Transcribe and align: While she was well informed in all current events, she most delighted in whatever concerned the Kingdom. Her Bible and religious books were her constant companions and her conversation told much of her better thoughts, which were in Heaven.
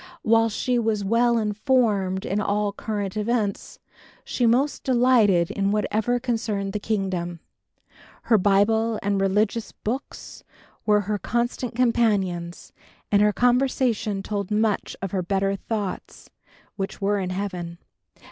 While 0.23 0.49
she 0.49 0.79
was 0.79 1.05
well 1.05 1.37
informed 1.37 2.25
in 2.25 2.41
all 2.41 2.73
current 2.73 3.15
events, 3.15 3.77
she 4.23 4.47
most 4.47 4.83
delighted 4.83 5.51
in 5.51 5.69
whatever 5.69 6.19
concerned 6.19 6.73
the 6.73 6.79
Kingdom. 6.79 7.39
Her 8.23 8.39
Bible 8.39 8.97
and 9.03 9.21
religious 9.21 9.73
books 9.73 10.43
were 10.87 11.01
her 11.01 11.19
constant 11.19 11.75
companions 11.75 12.73
and 13.11 13.21
her 13.21 13.31
conversation 13.31 14.23
told 14.23 14.49
much 14.49 14.95
of 15.03 15.11
her 15.11 15.21
better 15.21 15.55
thoughts, 15.55 16.31
which 16.77 16.99
were 16.99 17.19
in 17.19 17.29
Heaven. 17.29 17.77